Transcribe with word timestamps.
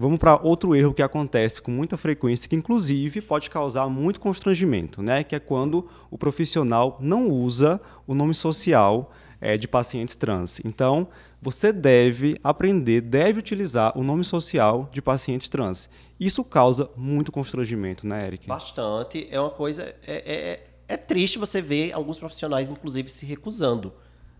Vamos 0.00 0.18
para 0.18 0.40
outro 0.42 0.74
erro 0.74 0.94
que 0.94 1.02
acontece 1.02 1.60
com 1.60 1.70
muita 1.70 1.94
frequência, 1.94 2.48
que 2.48 2.56
inclusive 2.56 3.20
pode 3.20 3.50
causar 3.50 3.86
muito 3.90 4.18
constrangimento, 4.18 5.02
né? 5.02 5.22
Que 5.22 5.36
é 5.36 5.38
quando 5.38 5.86
o 6.10 6.16
profissional 6.16 6.96
não 6.98 7.28
usa 7.28 7.78
o 8.06 8.14
nome 8.14 8.32
social 8.32 9.12
é, 9.42 9.58
de 9.58 9.68
pacientes 9.68 10.16
trans. 10.16 10.58
Então, 10.64 11.06
você 11.38 11.70
deve 11.70 12.34
aprender, 12.42 13.02
deve 13.02 13.40
utilizar 13.40 13.92
o 13.94 14.02
nome 14.02 14.24
social 14.24 14.88
de 14.90 15.02
pacientes 15.02 15.50
trans. 15.50 15.90
Isso 16.18 16.42
causa 16.42 16.88
muito 16.96 17.30
constrangimento, 17.30 18.06
né, 18.06 18.26
Eric? 18.26 18.48
Bastante. 18.48 19.28
É 19.30 19.38
uma 19.38 19.50
coisa. 19.50 19.94
É, 20.06 20.14
é, 20.24 20.66
é 20.88 20.96
triste 20.96 21.38
você 21.38 21.60
ver 21.60 21.92
alguns 21.92 22.18
profissionais, 22.18 22.72
inclusive, 22.72 23.10
se 23.10 23.26
recusando 23.26 23.92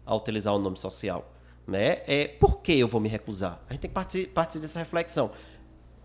a 0.06 0.16
utilizar 0.16 0.54
o 0.54 0.58
nome 0.58 0.78
social. 0.78 1.34
Né? 1.68 1.98
É, 2.06 2.26
por 2.26 2.62
que 2.62 2.72
eu 2.72 2.88
vou 2.88 3.00
me 3.00 3.10
recusar? 3.10 3.60
A 3.68 3.74
gente 3.74 3.82
tem 3.82 3.90
que 3.90 3.94
partir, 3.94 4.26
partir 4.28 4.58
dessa 4.58 4.78
reflexão. 4.78 5.30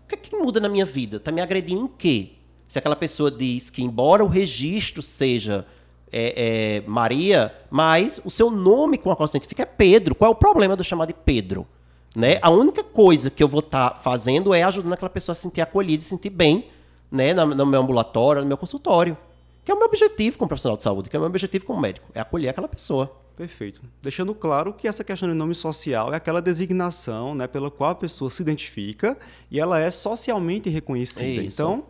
O 0.06 0.08
que, 0.08 0.14
é 0.14 0.18
que 0.18 0.36
muda 0.36 0.60
na 0.60 0.68
minha 0.68 0.84
vida? 0.84 1.16
Está 1.16 1.32
me 1.32 1.40
agredindo 1.40 1.82
em 1.82 1.88
quê? 1.88 2.30
Se 2.68 2.78
aquela 2.78 2.94
pessoa 2.94 3.28
diz 3.28 3.70
que, 3.70 3.82
embora 3.82 4.24
o 4.24 4.28
registro 4.28 5.02
seja 5.02 5.66
é, 6.12 6.80
é, 6.84 6.88
Maria, 6.88 7.52
mas 7.68 8.20
o 8.24 8.30
seu 8.30 8.48
nome 8.48 8.98
com 8.98 9.10
a 9.10 9.16
qual 9.16 9.26
se 9.26 9.36
identifica 9.36 9.64
é 9.64 9.66
Pedro. 9.66 10.14
Qual 10.14 10.30
é 10.30 10.32
o 10.32 10.36
problema 10.36 10.76
de 10.76 10.80
eu 10.80 10.84
chamar 10.84 11.06
de 11.06 11.12
Pedro? 11.12 11.66
Né? 12.14 12.38
A 12.40 12.50
única 12.50 12.84
coisa 12.84 13.30
que 13.30 13.42
eu 13.42 13.48
vou 13.48 13.58
estar 13.58 13.90
tá 13.90 13.96
fazendo 13.96 14.54
é 14.54 14.62
ajudando 14.62 14.92
aquela 14.92 15.10
pessoa 15.10 15.32
a 15.32 15.34
se 15.34 15.42
sentir 15.42 15.60
acolhida, 15.60 16.00
se 16.04 16.10
sentir 16.10 16.30
bem 16.30 16.68
né? 17.10 17.34
no, 17.34 17.46
no 17.46 17.66
meu 17.66 17.80
ambulatório, 17.80 18.42
no 18.42 18.48
meu 18.48 18.56
consultório. 18.56 19.18
Que 19.64 19.72
é 19.72 19.74
o 19.74 19.76
meu 19.76 19.88
objetivo 19.88 20.38
como 20.38 20.48
profissional 20.48 20.76
de 20.76 20.84
saúde, 20.84 21.10
que 21.10 21.16
é 21.16 21.18
o 21.18 21.22
meu 21.22 21.28
objetivo 21.28 21.66
como 21.66 21.80
médico, 21.80 22.06
é 22.14 22.20
acolher 22.20 22.50
aquela 22.50 22.68
pessoa. 22.68 23.10
Perfeito. 23.36 23.82
Deixando 24.02 24.34
claro 24.34 24.72
que 24.72 24.88
essa 24.88 25.04
questão 25.04 25.28
de 25.28 25.34
nome 25.34 25.54
social 25.54 26.12
é 26.12 26.16
aquela 26.16 26.40
designação 26.40 27.34
né, 27.34 27.46
pela 27.46 27.70
qual 27.70 27.90
a 27.90 27.94
pessoa 27.94 28.30
se 28.30 28.42
identifica 28.42 29.16
e 29.50 29.60
ela 29.60 29.78
é 29.78 29.90
socialmente 29.90 30.70
reconhecida. 30.70 31.42
Isso. 31.42 31.62
Então, 31.62 31.84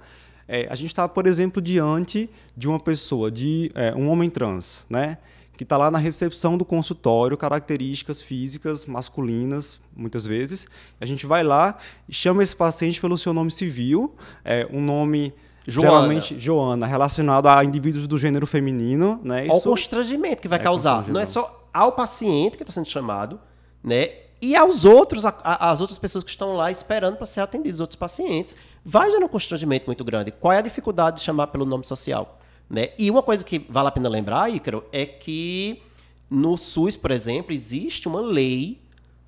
é, 0.49 0.67
a 0.69 0.75
gente 0.75 0.89
está, 0.89 1.09
por 1.09 1.27
exemplo, 1.27 1.63
diante 1.63 2.29
de 2.57 2.69
uma 2.69 2.81
pessoa, 2.81 3.31
de 3.31 3.71
é, 3.75 3.95
um 3.95 4.09
homem 4.09 4.29
trans, 4.29 4.85
né? 4.91 5.19
que 5.57 5.63
está 5.63 5.77
lá 5.77 5.91
na 5.91 5.99
recepção 5.99 6.59
do 6.59 6.65
consultório, 6.65 7.37
características 7.37 8.21
físicas 8.21 8.85
masculinas, 8.85 9.81
muitas 9.97 10.27
vezes. 10.27 10.69
A 11.01 11.07
gente 11.07 11.25
vai 11.25 11.43
lá 11.43 11.79
e 12.07 12.13
chama 12.13 12.43
esse 12.43 12.55
paciente 12.55 13.01
pelo 13.01 13.17
seu 13.17 13.33
nome 13.33 13.51
civil, 13.51 14.15
é, 14.45 14.69
um 14.71 14.83
nome 14.83 15.33
Joana. 15.67 15.91
Geralmente, 15.91 16.39
Joana, 16.39 16.87
relacionado 16.87 17.49
a 17.49 17.65
indivíduos 17.65 18.07
do 18.07 18.17
gênero 18.19 18.47
feminino, 18.47 19.21
né? 19.23 19.47
Isso 19.47 19.57
o 19.57 19.63
constrangimento 19.63 20.41
que 20.41 20.49
vai 20.49 20.59
é 20.59 20.63
causar. 20.63 21.09
Não 21.09 21.21
é 21.21 21.27
só 21.27 21.69
ao 21.73 21.93
paciente 21.93 22.57
que 22.57 22.63
está 22.63 22.73
sendo 22.73 22.89
chamado, 22.89 23.41
né? 23.83 24.11
E 24.41 24.55
aos 24.55 24.85
outros, 24.85 25.25
a, 25.25 25.35
a, 25.43 25.71
as 25.71 25.81
outras 25.81 25.99
pessoas 25.99 26.23
que 26.23 26.31
estão 26.31 26.55
lá 26.55 26.71
esperando 26.71 27.17
para 27.17 27.27
ser 27.27 27.41
atendidos, 27.41 27.81
outros 27.81 27.97
pacientes. 27.97 28.57
Vai 28.85 29.11
gerar 29.11 29.25
um 29.25 29.29
constrangimento 29.29 29.87
muito 29.87 30.05
grande. 30.05 30.31
Qual 30.31 30.53
é 30.53 30.59
a 30.59 30.63
dificuldade 30.63 31.17
de 31.17 31.23
chamar 31.23 31.49
pelo 31.49 31.65
nome 31.65 31.85
social? 31.85 32.39
Né? 32.69 32.91
E 32.99 33.11
uma 33.11 33.23
coisa 33.23 33.45
que 33.45 33.67
vale 33.69 33.89
a 33.89 33.91
pena 33.91 34.09
lembrar, 34.09 34.51
Ícaro, 34.51 34.85
é 34.93 35.07
que 35.07 35.83
no 36.31 36.57
SUS, 36.57 36.97
por 36.97 37.11
exemplo, 37.11 37.53
existe 37.53 38.07
uma 38.07 38.21
lei 38.21 38.81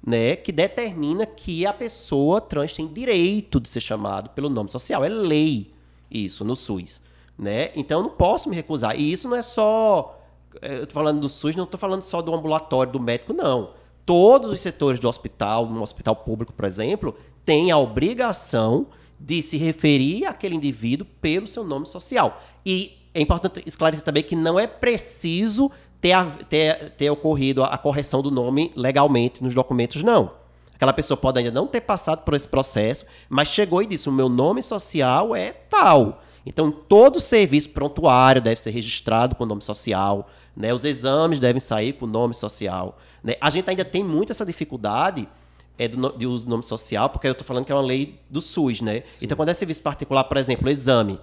né, 0.06 0.36
que 0.36 0.52
determina 0.52 1.26
que 1.26 1.66
a 1.66 1.72
pessoa 1.72 2.40
trans 2.40 2.72
tem 2.72 2.86
direito 2.86 3.58
de 3.58 3.68
ser 3.68 3.80
chamado 3.80 4.30
pelo 4.30 4.48
nome 4.48 4.70
social. 4.70 5.04
É 5.04 5.08
lei 5.08 5.72
isso 6.10 6.44
no 6.44 6.56
SUS, 6.56 7.02
né? 7.38 7.70
Então 7.74 8.00
eu 8.00 8.02
não 8.04 8.10
posso 8.10 8.48
me 8.48 8.56
recusar. 8.56 8.98
E 8.98 9.12
isso 9.12 9.28
não 9.28 9.36
é 9.36 9.42
só 9.42 10.18
é, 10.62 10.78
eu 10.78 10.86
tô 10.86 10.94
falando 10.94 11.20
do 11.20 11.28
SUS, 11.28 11.54
não 11.54 11.64
estou 11.64 11.78
falando 11.78 12.02
só 12.02 12.22
do 12.22 12.34
ambulatório 12.34 12.92
do 12.92 13.00
médico, 13.00 13.32
não. 13.32 13.70
Todos 14.04 14.50
os 14.50 14.60
setores 14.60 14.98
do 14.98 15.08
hospital, 15.08 15.66
no 15.66 15.82
hospital 15.82 16.16
público, 16.16 16.52
por 16.52 16.64
exemplo, 16.64 17.14
têm 17.44 17.70
a 17.70 17.78
obrigação 17.78 18.86
de 19.20 19.42
se 19.42 19.56
referir 19.56 20.24
àquele 20.24 20.54
indivíduo 20.54 21.06
pelo 21.20 21.46
seu 21.46 21.64
nome 21.64 21.86
social. 21.86 22.40
E 22.64 22.96
é 23.12 23.20
importante 23.20 23.62
esclarecer 23.66 24.04
também 24.04 24.22
que 24.22 24.36
não 24.36 24.58
é 24.58 24.66
preciso 24.66 25.70
ter, 26.00 26.16
ter, 26.48 26.90
ter 26.90 27.10
ocorrido 27.10 27.62
a 27.62 27.76
correção 27.76 28.22
do 28.22 28.30
nome 28.30 28.72
legalmente 28.74 29.42
nos 29.42 29.54
documentos, 29.54 30.02
não. 30.02 30.37
Aquela 30.78 30.92
pessoa 30.92 31.16
pode 31.16 31.40
ainda 31.40 31.50
não 31.50 31.66
ter 31.66 31.80
passado 31.80 32.22
por 32.22 32.34
esse 32.34 32.46
processo, 32.46 33.04
mas 33.28 33.48
chegou 33.48 33.82
e 33.82 33.86
disse: 33.86 34.08
o 34.08 34.12
meu 34.12 34.28
nome 34.28 34.62
social 34.62 35.34
é 35.34 35.50
tal. 35.50 36.22
Então, 36.46 36.70
todo 36.70 37.18
serviço 37.18 37.70
prontuário 37.70 38.40
deve 38.40 38.62
ser 38.62 38.70
registrado 38.70 39.34
com 39.34 39.42
o 39.42 39.46
nome 39.46 39.60
social, 39.60 40.30
né? 40.56 40.72
os 40.72 40.84
exames 40.84 41.40
devem 41.40 41.58
sair 41.58 41.94
com 41.94 42.04
o 42.04 42.08
nome 42.08 42.32
social. 42.32 42.96
Né? 43.24 43.34
A 43.40 43.50
gente 43.50 43.68
ainda 43.68 43.84
tem 43.84 44.04
muito 44.04 44.30
essa 44.30 44.46
dificuldade 44.46 45.28
é, 45.76 45.88
do, 45.88 46.16
de 46.16 46.28
uso 46.28 46.46
do 46.46 46.50
nome 46.50 46.62
social, 46.62 47.10
porque 47.10 47.26
eu 47.26 47.32
estou 47.32 47.44
falando 47.44 47.64
que 47.64 47.72
é 47.72 47.74
uma 47.74 47.82
lei 47.82 48.20
do 48.30 48.40
SUS. 48.40 48.80
Né? 48.80 49.02
Então, 49.20 49.36
quando 49.36 49.48
é 49.48 49.54
serviço 49.54 49.82
particular, 49.82 50.24
por 50.24 50.36
exemplo, 50.36 50.70
exame, 50.70 51.20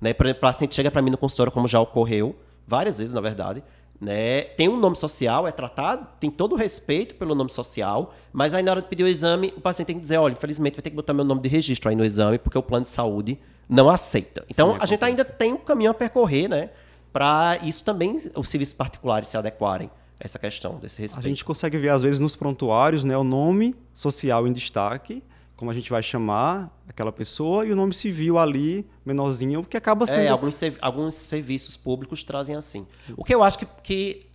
né? 0.00 0.12
o 0.12 0.34
paciente 0.34 0.74
chega 0.74 0.90
para 0.90 1.02
mim 1.02 1.10
no 1.10 1.18
consultório, 1.18 1.52
como 1.52 1.68
já 1.68 1.78
ocorreu, 1.78 2.34
várias 2.66 2.96
vezes, 2.96 3.12
na 3.12 3.20
verdade, 3.20 3.62
né? 4.00 4.42
Tem 4.42 4.68
um 4.68 4.76
nome 4.76 4.96
social, 4.96 5.46
é 5.46 5.52
tratado, 5.52 6.06
tem 6.20 6.30
todo 6.30 6.52
o 6.52 6.56
respeito 6.56 7.14
pelo 7.14 7.34
nome 7.34 7.50
social, 7.50 8.14
mas 8.32 8.54
aí 8.54 8.62
na 8.62 8.72
hora 8.72 8.82
de 8.82 8.88
pedir 8.88 9.04
o 9.04 9.08
exame, 9.08 9.52
o 9.56 9.60
paciente 9.60 9.88
tem 9.88 9.96
que 9.96 10.02
dizer, 10.02 10.18
olha, 10.18 10.32
infelizmente 10.32 10.74
vai 10.74 10.82
ter 10.82 10.90
que 10.90 10.96
botar 10.96 11.14
meu 11.14 11.24
nome 11.24 11.40
de 11.40 11.48
registro 11.48 11.88
aí 11.88 11.96
no 11.96 12.04
exame, 12.04 12.38
porque 12.38 12.58
o 12.58 12.62
plano 12.62 12.84
de 12.84 12.90
saúde 12.90 13.38
não 13.68 13.88
aceita. 13.88 14.44
Então, 14.48 14.72
Sim, 14.72 14.78
a 14.80 14.86
gente 14.86 15.04
ainda 15.04 15.24
tem 15.24 15.52
um 15.52 15.58
caminho 15.58 15.90
a 15.90 15.94
percorrer, 15.94 16.48
né? 16.48 16.70
Para 17.12 17.58
isso 17.62 17.82
também, 17.82 18.18
os 18.34 18.48
serviços 18.48 18.74
particulares 18.74 19.28
se 19.28 19.36
adequarem 19.36 19.90
a 20.20 20.24
essa 20.24 20.38
questão 20.38 20.76
desse 20.76 21.00
respeito. 21.00 21.26
A 21.26 21.28
gente 21.28 21.44
consegue 21.44 21.78
ver, 21.78 21.88
às 21.88 22.02
vezes, 22.02 22.20
nos 22.20 22.36
prontuários, 22.36 23.04
né, 23.04 23.16
o 23.16 23.24
nome 23.24 23.74
social 23.94 24.46
em 24.46 24.52
destaque, 24.52 25.22
como 25.56 25.70
a 25.70 25.74
gente 25.74 25.90
vai 25.90 26.02
chamar 26.02 26.70
aquela 26.86 27.10
pessoa, 27.10 27.64
e 27.66 27.72
o 27.72 27.76
nome 27.76 27.94
civil 27.94 28.38
ali, 28.38 28.86
menorzinho, 29.04 29.64
que 29.64 29.76
acaba 29.76 30.04
é, 30.04 30.06
sendo. 30.06 30.20
É, 30.20 30.28
alguns, 30.28 30.60
alguns 30.80 31.14
serviços 31.14 31.76
públicos 31.76 32.22
trazem 32.22 32.54
assim. 32.54 32.86
O 33.16 33.24
que 33.24 33.34
eu 33.34 33.42
acho 33.42 33.58
que, 33.58 33.66
que 33.82 34.26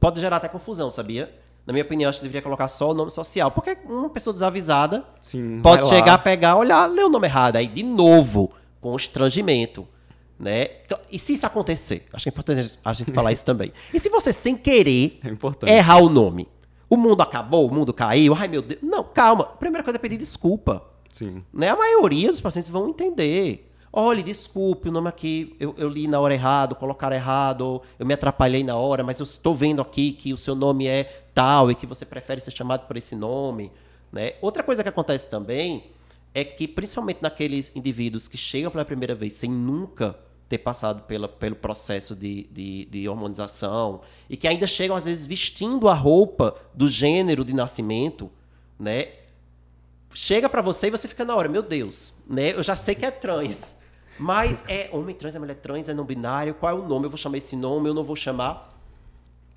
pode 0.00 0.20
gerar 0.20 0.36
até 0.36 0.48
confusão, 0.48 0.90
sabia? 0.90 1.32
Na 1.66 1.72
minha 1.72 1.84
opinião, 1.84 2.08
acho 2.08 2.20
que 2.20 2.24
deveria 2.24 2.42
colocar 2.42 2.68
só 2.68 2.92
o 2.92 2.94
nome 2.94 3.10
social. 3.10 3.50
Porque 3.50 3.76
uma 3.84 4.08
pessoa 4.08 4.32
desavisada 4.32 5.04
Sim, 5.20 5.60
pode 5.62 5.88
chegar, 5.88 6.16
pegar, 6.18 6.56
olhar, 6.56 6.86
ler 6.86 7.04
o 7.04 7.08
nome 7.08 7.26
errado. 7.26 7.56
Aí, 7.56 7.66
de 7.66 7.82
novo, 7.82 8.52
constrangimento. 8.80 9.86
Né? 10.38 10.68
E 11.10 11.18
se 11.18 11.32
isso 11.32 11.44
acontecer? 11.44 12.06
Acho 12.12 12.24
que 12.24 12.28
é 12.28 12.30
importante 12.30 12.78
a 12.84 12.92
gente 12.92 13.12
falar 13.12 13.32
isso 13.32 13.44
também. 13.44 13.72
E 13.92 13.98
se 13.98 14.08
você, 14.08 14.32
sem 14.32 14.56
querer, 14.56 15.18
é 15.66 15.78
errar 15.78 15.98
o 15.98 16.08
nome? 16.08 16.46
O 16.88 16.96
mundo 16.96 17.20
acabou, 17.20 17.68
o 17.68 17.74
mundo 17.74 17.92
caiu, 17.92 18.34
ai 18.34 18.48
meu 18.48 18.62
Deus. 18.62 18.80
Não, 18.82 19.02
calma. 19.02 19.44
Primeira 19.44 19.82
coisa 19.82 19.98
é 19.98 20.00
pedir 20.00 20.16
desculpa. 20.16 20.84
Sim. 21.10 21.42
Né? 21.52 21.68
A 21.68 21.76
maioria 21.76 22.30
dos 22.30 22.40
pacientes 22.40 22.70
vão 22.70 22.88
entender. 22.88 23.72
Olha, 23.92 24.22
desculpe, 24.22 24.90
o 24.90 24.92
nome 24.92 25.08
aqui 25.08 25.56
eu, 25.58 25.74
eu 25.78 25.88
li 25.88 26.06
na 26.06 26.20
hora 26.20 26.34
errado, 26.34 26.74
colocaram 26.74 27.16
errado, 27.16 27.80
eu 27.98 28.04
me 28.04 28.12
atrapalhei 28.12 28.62
na 28.62 28.76
hora, 28.76 29.02
mas 29.02 29.18
eu 29.18 29.24
estou 29.24 29.54
vendo 29.54 29.80
aqui 29.80 30.12
que 30.12 30.34
o 30.34 30.36
seu 30.36 30.54
nome 30.54 30.86
é 30.86 31.24
tal 31.32 31.70
e 31.70 31.74
que 31.74 31.86
você 31.86 32.04
prefere 32.04 32.40
ser 32.40 32.50
chamado 32.50 32.86
por 32.86 32.96
esse 32.98 33.16
nome. 33.16 33.72
Né? 34.12 34.34
Outra 34.42 34.62
coisa 34.62 34.82
que 34.82 34.88
acontece 34.88 35.30
também 35.30 35.86
é 36.34 36.44
que, 36.44 36.68
principalmente 36.68 37.22
naqueles 37.22 37.74
indivíduos 37.74 38.28
que 38.28 38.36
chegam 38.36 38.70
pela 38.70 38.84
primeira 38.84 39.14
vez 39.14 39.32
sem 39.32 39.50
nunca 39.50 40.14
ter 40.48 40.58
passado 40.58 41.02
pela, 41.02 41.28
pelo 41.28 41.56
processo 41.56 42.14
de, 42.14 42.44
de, 42.44 42.84
de, 42.86 43.08
hormonização 43.08 44.00
e 44.30 44.36
que 44.36 44.46
ainda 44.46 44.66
chegam, 44.66 44.96
às 44.96 45.04
vezes, 45.04 45.26
vestindo 45.26 45.88
a 45.88 45.94
roupa 45.94 46.54
do 46.72 46.86
gênero 46.86 47.44
de 47.44 47.52
nascimento, 47.52 48.30
né? 48.78 49.08
Chega 50.14 50.48
para 50.48 50.62
você 50.62 50.86
e 50.86 50.90
você 50.90 51.08
fica 51.08 51.24
na 51.24 51.34
hora, 51.34 51.48
meu 51.48 51.62
Deus, 51.62 52.14
né? 52.28 52.52
Eu 52.52 52.62
já 52.62 52.76
sei 52.76 52.94
que 52.94 53.04
é 53.04 53.10
trans, 53.10 53.76
mas 54.18 54.64
é 54.68 54.88
homem 54.92 55.14
trans, 55.14 55.34
é 55.34 55.38
mulher 55.38 55.56
trans, 55.56 55.88
é 55.88 55.94
não 55.94 56.04
binário, 56.04 56.54
qual 56.54 56.76
é 56.76 56.80
o 56.80 56.86
nome? 56.86 57.06
Eu 57.06 57.10
vou 57.10 57.18
chamar 57.18 57.38
esse 57.38 57.56
nome, 57.56 57.88
eu 57.88 57.94
não 57.94 58.04
vou 58.04 58.16
chamar. 58.16 58.72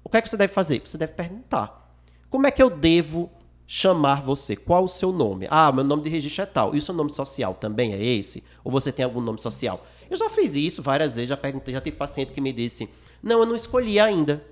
O 0.03 0.09
que 0.09 0.17
é 0.17 0.21
que 0.21 0.29
você 0.29 0.37
deve 0.37 0.51
fazer? 0.51 0.81
Você 0.83 0.97
deve 0.97 1.13
perguntar. 1.13 1.93
Como 2.29 2.47
é 2.47 2.51
que 2.51 2.61
eu 2.61 2.69
devo 2.69 3.29
chamar 3.71 4.23
você? 4.23 4.55
Qual 4.55 4.85
o 4.85 4.87
seu 4.87 5.11
nome? 5.11 5.45
Ah, 5.47 5.71
meu 5.71 5.83
nome 5.83 6.01
de 6.01 6.09
registro 6.09 6.41
é 6.41 6.45
tal. 6.47 6.73
E 6.73 6.79
o 6.79 6.81
seu 6.81 6.93
nome 6.93 7.11
social 7.11 7.53
também 7.53 7.93
é 7.93 8.03
esse? 8.03 8.43
Ou 8.63 8.71
você 8.71 8.91
tem 8.91 9.05
algum 9.05 9.21
nome 9.21 9.39
social? 9.39 9.85
Eu 10.09 10.17
já 10.17 10.27
fiz 10.27 10.55
isso 10.55 10.81
várias 10.81 11.15
vezes, 11.15 11.29
já 11.29 11.37
perguntei, 11.37 11.75
já 11.75 11.79
tive 11.79 11.95
paciente 11.95 12.33
que 12.33 12.41
me 12.41 12.51
disse: 12.51 12.89
Não, 13.21 13.41
eu 13.41 13.45
não 13.45 13.55
escolhi 13.55 13.99
ainda. 13.99 14.43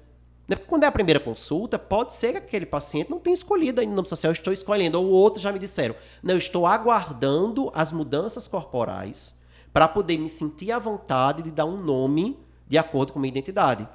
Né, 0.47 0.55
quando 0.55 0.83
é 0.83 0.87
a 0.87 0.91
primeira 0.91 1.19
consulta, 1.19 1.79
pode 1.79 2.13
ser 2.13 2.33
que 2.33 2.37
aquele 2.37 2.67
paciente 2.67 3.09
não 3.09 3.19
tenha 3.19 3.33
escolhido 3.33 3.81
ainda 3.81 3.91
o 3.91 3.95
nome 3.95 4.07
social, 4.07 4.29
eu 4.29 4.33
estou 4.33 4.53
escolhendo. 4.53 5.01
Ou 5.01 5.07
outros 5.07 5.41
já 5.41 5.51
me 5.51 5.57
disseram: 5.57 5.95
Não, 6.21 6.35
eu 6.35 6.37
estou 6.37 6.67
aguardando 6.67 7.71
as 7.73 7.91
mudanças 7.91 8.47
corporais 8.47 9.41
para 9.73 9.87
poder 9.87 10.19
me 10.19 10.29
sentir 10.29 10.71
à 10.71 10.77
vontade 10.77 11.41
de 11.41 11.49
dar 11.49 11.65
um 11.65 11.83
nome 11.83 12.37
de 12.67 12.77
acordo 12.77 13.13
com 13.13 13.19
minha 13.19 13.31
identidade. 13.31 13.87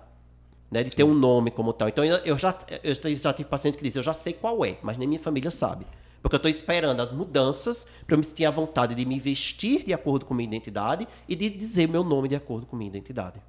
Né, 0.73 0.83
de 0.83 0.91
ter 0.91 1.05
um 1.05 1.13
nome 1.13 1.51
como 1.51 1.71
tal. 1.71 1.87
Então, 1.87 2.03
eu 2.03 2.39
já, 2.39 2.59
eu 2.83 2.95
já 3.15 3.31
tive 3.35 3.47
paciente 3.47 3.77
que 3.77 3.85
diz, 3.85 3.95
eu 3.95 4.03
já 4.03 4.15
sei 4.15 4.33
qual 4.33 4.65
é, 4.65 4.79
mas 4.83 4.97
nem 4.97 5.07
minha 5.07 5.21
família 5.21 5.51
sabe. 5.51 5.85
Porque 6.23 6.35
eu 6.35 6.39
estou 6.39 6.49
esperando 6.49 6.99
as 7.01 7.13
mudanças 7.13 7.87
para 8.07 8.15
eu 8.15 8.19
me 8.19 8.25
sentir 8.25 8.47
à 8.47 8.51
vontade 8.51 8.95
de 8.95 9.05
me 9.05 9.21
vestir 9.21 9.85
de 9.85 9.93
acordo 9.93 10.25
com 10.25 10.33
minha 10.33 10.49
identidade 10.49 11.07
e 11.29 11.37
de 11.37 11.51
dizer 11.51 11.87
meu 11.89 12.03
nome 12.03 12.27
de 12.27 12.37
acordo 12.37 12.65
com 12.65 12.75
minha 12.75 12.89
identidade. 12.89 13.43